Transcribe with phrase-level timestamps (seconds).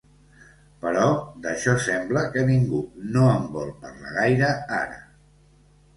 [0.85, 1.03] Però
[1.43, 2.81] d’això sembla que ningú
[3.19, 5.03] no en vol parlar gaire ara.